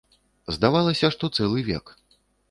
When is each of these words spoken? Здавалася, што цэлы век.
Здавалася, 0.55 1.11
што 1.15 1.29
цэлы 1.39 1.59
век. 1.69 1.93